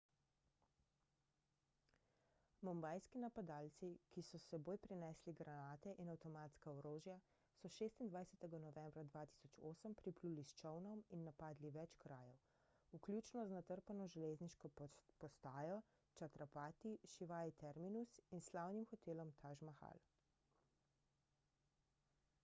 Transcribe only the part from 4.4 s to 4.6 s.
s